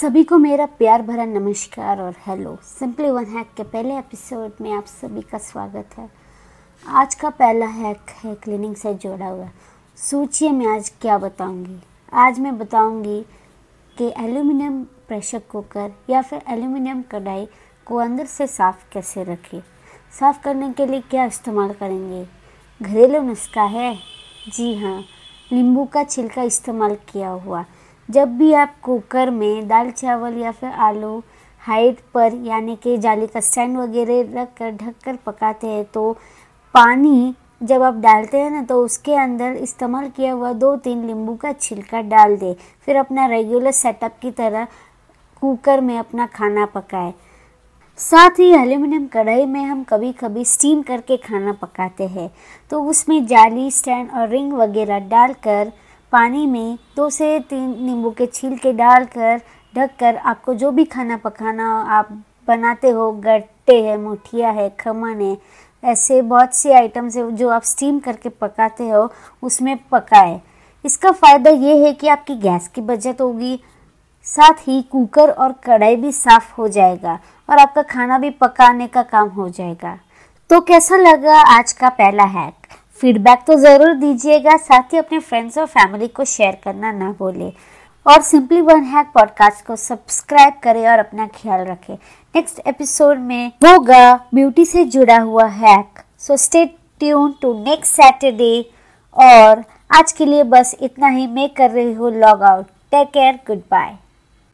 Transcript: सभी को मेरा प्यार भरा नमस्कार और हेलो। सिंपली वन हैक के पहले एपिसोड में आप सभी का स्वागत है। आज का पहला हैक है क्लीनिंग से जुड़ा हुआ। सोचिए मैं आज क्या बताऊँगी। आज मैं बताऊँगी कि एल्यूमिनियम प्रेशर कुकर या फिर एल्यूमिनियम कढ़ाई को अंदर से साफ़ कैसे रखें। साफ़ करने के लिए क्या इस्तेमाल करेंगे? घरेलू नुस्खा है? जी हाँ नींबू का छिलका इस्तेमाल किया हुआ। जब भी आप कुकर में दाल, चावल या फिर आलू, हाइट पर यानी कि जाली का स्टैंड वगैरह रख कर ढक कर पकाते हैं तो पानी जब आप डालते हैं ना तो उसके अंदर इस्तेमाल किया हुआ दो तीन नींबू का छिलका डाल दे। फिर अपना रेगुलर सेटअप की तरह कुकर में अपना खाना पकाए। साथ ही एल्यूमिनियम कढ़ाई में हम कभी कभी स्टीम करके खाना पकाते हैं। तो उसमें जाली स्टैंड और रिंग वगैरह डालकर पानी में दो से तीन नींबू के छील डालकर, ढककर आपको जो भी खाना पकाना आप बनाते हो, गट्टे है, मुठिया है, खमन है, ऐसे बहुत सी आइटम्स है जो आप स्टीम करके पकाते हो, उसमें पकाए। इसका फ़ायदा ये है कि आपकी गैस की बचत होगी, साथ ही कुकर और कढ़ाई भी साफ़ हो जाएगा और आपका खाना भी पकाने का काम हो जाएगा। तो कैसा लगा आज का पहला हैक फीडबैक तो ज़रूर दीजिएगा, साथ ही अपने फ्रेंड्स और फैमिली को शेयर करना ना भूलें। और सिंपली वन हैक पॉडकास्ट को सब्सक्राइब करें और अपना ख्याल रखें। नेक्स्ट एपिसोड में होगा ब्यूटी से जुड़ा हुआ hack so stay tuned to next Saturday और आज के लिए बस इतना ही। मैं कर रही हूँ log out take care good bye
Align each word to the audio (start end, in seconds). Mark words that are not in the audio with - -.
सभी 0.00 0.24
को 0.24 0.38
मेरा 0.38 0.66
प्यार 0.66 1.02
भरा 1.02 1.24
नमस्कार 1.24 2.00
और 2.00 2.14
हेलो। 2.26 2.58
सिंपली 2.62 3.10
वन 3.10 3.24
हैक 3.24 3.46
के 3.56 3.62
पहले 3.62 3.98
एपिसोड 3.98 4.52
में 4.60 4.72
आप 4.72 4.84
सभी 4.84 5.20
का 5.20 5.38
स्वागत 5.38 5.88
है। 5.98 6.10
आज 6.88 7.14
का 7.14 7.30
पहला 7.30 7.66
हैक 7.66 8.10
है 8.24 8.34
क्लीनिंग 8.34 8.76
से 8.76 8.94
जुड़ा 8.94 9.26
हुआ। 9.26 9.48
सोचिए 9.96 10.50
मैं 10.50 10.66
आज 10.66 10.92
क्या 11.00 11.18
बताऊँगी। 11.18 11.78
आज 12.12 12.40
मैं 12.40 12.58
बताऊँगी 12.58 13.26
कि 13.98 14.12
एल्यूमिनियम 14.18 14.84
प्रेशर 14.84 15.38
कुकर 15.38 15.92
या 16.10 16.22
फिर 16.22 16.42
एल्यूमिनियम 16.48 17.02
कढ़ाई 17.02 17.48
को 17.86 17.96
अंदर 17.96 18.26
से 18.26 18.46
साफ़ 18.46 18.84
कैसे 18.92 19.24
रखें। 19.24 19.60
साफ़ 20.20 20.42
करने 20.42 20.72
के 20.72 20.86
लिए 20.86 21.00
क्या 21.00 21.24
इस्तेमाल 21.24 21.72
करेंगे? 21.72 22.26
घरेलू 22.82 23.22
नुस्खा 23.22 23.62
है? 23.62 23.98
जी 24.48 24.74
हाँ 24.74 25.04
नींबू 25.52 25.84
का 25.84 26.04
छिलका 26.04 26.42
इस्तेमाल 26.42 26.94
किया 26.94 27.28
हुआ। 27.28 27.64
जब 28.08 28.36
भी 28.38 28.52
आप 28.54 28.74
कुकर 28.82 29.30
में 29.30 29.68
दाल, 29.68 29.90
चावल 29.90 30.38
या 30.38 30.50
फिर 30.52 30.70
आलू, 30.70 31.22
हाइट 31.62 31.98
पर 32.14 32.34
यानी 32.44 32.76
कि 32.76 32.96
जाली 32.98 33.26
का 33.26 33.40
स्टैंड 33.40 33.76
वगैरह 33.78 34.20
रख 34.34 34.48
कर 34.58 34.70
ढक 34.72 34.94
कर 35.04 35.16
पकाते 35.26 35.66
हैं 35.66 35.84
तो 35.84 36.12
पानी 36.74 37.34
जब 37.62 37.82
आप 37.82 37.94
डालते 37.96 38.40
हैं 38.40 38.50
ना 38.50 38.62
तो 38.62 38.82
उसके 38.84 39.14
अंदर 39.14 39.52
इस्तेमाल 39.56 40.08
किया 40.10 40.32
हुआ 40.32 40.52
दो 40.54 40.74
तीन 40.76 41.04
नींबू 41.06 41.34
का 41.34 41.52
छिलका 41.52 42.00
डाल 42.02 42.36
दे। 42.36 42.52
फिर 42.86 42.96
अपना 42.96 43.26
रेगुलर 43.26 43.72
सेटअप 43.72 44.18
की 44.22 44.30
तरह 44.30 44.66
कुकर 45.42 45.80
में 45.80 45.96
अपना 45.98 46.26
खाना 46.26 46.66
पकाए। 46.66 47.12
साथ 47.98 48.38
ही 48.38 48.50
एल्यूमिनियम 48.52 49.06
कढ़ाई 49.06 49.44
में 49.46 49.62
हम 49.62 49.82
कभी 49.84 50.12
कभी 50.12 50.44
स्टीम 50.44 50.82
करके 50.82 51.16
खाना 51.18 51.52
पकाते 51.52 52.06
हैं। 52.06 52.30
तो 52.70 52.82
उसमें 52.84 53.26
जाली 53.26 53.70
स्टैंड 53.70 54.10
और 54.10 54.28
रिंग 54.28 54.52
वगैरह 54.52 54.98
डालकर 55.08 55.72
पानी 56.14 56.46
में 56.46 56.78
दो 56.96 57.08
से 57.10 57.38
तीन 57.40 57.70
नींबू 57.84 58.10
के 58.10 58.26
छील 58.26 58.72
डालकर, 58.72 59.40
ढककर 59.74 60.16
आपको 60.16 60.54
जो 60.54 60.70
भी 60.70 60.84
खाना 60.84 61.16
पकाना 61.16 61.66
आप 61.90 62.08
बनाते 62.48 62.90
हो, 62.90 63.10
गट्टे 63.12 63.80
है, 63.82 63.96
मुठिया 63.98 64.50
है, 64.50 64.68
खमन 64.80 65.20
है, 65.20 65.36
ऐसे 65.82 66.20
बहुत 66.22 66.54
सी 66.54 66.70
आइटम्स 66.70 67.16
है 67.16 67.30
जो 67.32 67.48
आप 67.48 67.62
स्टीम 67.62 67.98
करके 67.98 68.28
पकाते 68.28 68.88
हो, 68.88 69.08
उसमें 69.42 69.76
पकाए। 69.92 70.40
इसका 70.84 71.10
फ़ायदा 71.12 71.50
ये 71.50 71.76
है 71.84 71.92
कि 71.92 72.08
आपकी 72.08 72.34
गैस 72.38 72.68
की 72.68 72.80
बचत 72.82 73.20
होगी, 73.20 73.58
साथ 74.26 74.68
ही 74.68 74.80
कुकर 74.82 75.30
और 75.30 75.52
कढ़ाई 75.64 75.96
भी 75.96 76.12
साफ़ 76.12 76.54
हो 76.54 76.68
जाएगा 76.68 77.18
और 77.48 77.58
आपका 77.58 77.82
खाना 77.82 78.18
भी 78.18 78.30
पकाने 78.30 78.86
का 78.86 79.02
काम 79.04 79.28
हो 79.30 79.48
जाएगा। 79.48 79.98
तो 80.50 80.60
कैसा 80.60 80.96
लगा 80.96 81.40
आज 81.58 81.72
का 81.72 81.88
पहला 81.90 82.24
हैक 82.38 82.63
फीडबैक 83.04 83.38
तो 83.46 83.54
ज़रूर 83.54 83.94
दीजिएगा, 83.94 84.56
साथ 84.56 84.92
ही 84.92 84.98
अपने 84.98 85.18
फ्रेंड्स 85.20 85.56
और 85.58 85.66
फैमिली 85.68 86.06
को 86.08 86.24
शेयर 86.24 86.56
करना 86.62 86.92
ना 86.92 87.10
भूलें। 87.18 87.52
और 88.06 88.20
सिंपली 88.22 88.60
वन 88.60 88.82
हैक 88.84 89.06
पॉडकास्ट 89.14 89.64
को 89.66 89.74
सब्सक्राइब 89.76 90.54
करें 90.62 90.86
और 90.88 90.98
अपना 90.98 91.26
ख्याल 91.34 91.64
रखें। 91.66 91.94
नेक्स्ट 91.94 92.60
एपिसोड 92.66 93.18
में 93.20 93.46
होगा 93.64 94.14
ब्यूटी 94.34 94.64
से 94.64 94.84
जुड़ा 94.86 95.18
हुआ 95.18 95.46
hack 95.58 96.00
so 96.20 96.36
stay 96.36 96.64
tuned 97.00 97.34
to 97.42 97.52
next 97.58 97.92
Saturday 97.92 98.54
और 99.16 99.64
आज 99.90 100.12
के 100.12 100.26
लिए 100.26 100.42
बस 100.54 100.74
इतना 100.80 101.08
ही। 101.08 101.26
मैं 101.26 101.48
कर 101.56 101.70
रही 101.70 101.92
हूँ 101.92 102.12
log 102.14 102.42
out 102.42 102.66
take 102.92 103.08
care 103.08 103.38
good 103.46 103.62
bye 103.70 103.96